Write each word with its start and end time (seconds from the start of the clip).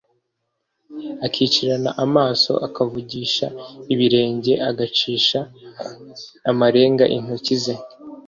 akicirana 1.25 1.91
amaso 2.05 2.51
akavugisha 2.67 3.45
ibirenge, 3.93 4.53
agacisha 4.69 5.39
amarenga 6.49 7.05
intoki 7.17 7.55
ze 7.63 7.75